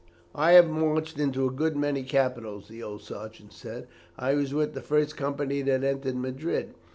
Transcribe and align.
"I 0.33 0.53
have 0.53 0.67
marched 0.67 1.19
into 1.19 1.45
a 1.45 1.51
good 1.51 1.77
many 1.77 2.01
capitals," 2.01 2.69
the 2.69 2.81
old 2.81 3.03
sergeant 3.03 3.53
said. 3.53 3.87
"I 4.17 4.33
was 4.33 4.51
with 4.51 4.73
the 4.73 4.81
first 4.81 5.15
company 5.15 5.61
that 5.61 5.83
entered 5.83 6.15
Madrid. 6.15 6.73